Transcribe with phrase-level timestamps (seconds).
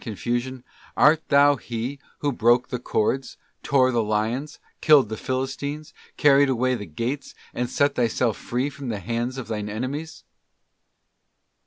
[0.01, 0.63] | confusion,
[0.97, 6.73] Art thou he who broke the cords, tore the lions,——— killed the Philistines, carried away
[6.73, 9.69] the gates, and set thyself Fall of the Angels, free from the hands of thine
[9.69, 10.23] enemies